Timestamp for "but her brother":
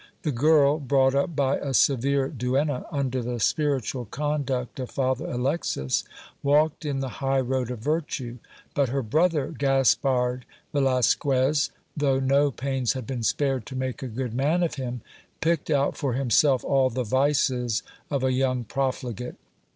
8.73-9.53